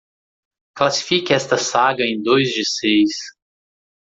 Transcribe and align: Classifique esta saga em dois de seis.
Classifique 0.73 1.31
esta 1.31 1.59
saga 1.59 2.03
em 2.03 2.19
dois 2.23 2.49
de 2.49 2.67
seis. 2.67 3.11